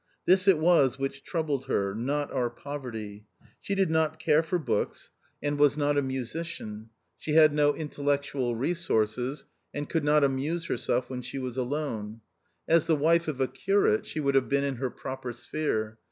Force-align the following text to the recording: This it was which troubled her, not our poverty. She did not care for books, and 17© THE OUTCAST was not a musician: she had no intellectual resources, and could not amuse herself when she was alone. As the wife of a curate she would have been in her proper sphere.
This 0.25 0.47
it 0.47 0.57
was 0.57 0.97
which 0.97 1.21
troubled 1.21 1.65
her, 1.65 1.93
not 1.93 2.31
our 2.33 2.49
poverty. 2.49 3.27
She 3.59 3.75
did 3.75 3.91
not 3.91 4.17
care 4.19 4.41
for 4.41 4.57
books, 4.57 5.11
and 5.43 5.57
17© 5.57 5.57
THE 5.57 5.57
OUTCAST 5.57 5.59
was 5.59 5.77
not 5.77 5.97
a 5.99 6.01
musician: 6.01 6.89
she 7.19 7.33
had 7.35 7.53
no 7.53 7.75
intellectual 7.75 8.55
resources, 8.55 9.45
and 9.75 9.87
could 9.87 10.03
not 10.03 10.23
amuse 10.23 10.65
herself 10.65 11.07
when 11.07 11.21
she 11.21 11.37
was 11.37 11.55
alone. 11.55 12.21
As 12.67 12.87
the 12.87 12.95
wife 12.95 13.27
of 13.27 13.39
a 13.39 13.47
curate 13.47 14.07
she 14.07 14.19
would 14.19 14.33
have 14.33 14.49
been 14.49 14.63
in 14.63 14.77
her 14.77 14.89
proper 14.89 15.33
sphere. 15.33 15.99